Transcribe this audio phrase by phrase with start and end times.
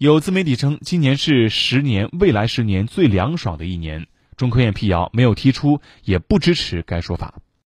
[0.00, 4.06] 有自媒体称今年是十年未来十年最凉爽的一年。
[4.34, 7.34] 中科院辟谣没有提出也不支持该说法。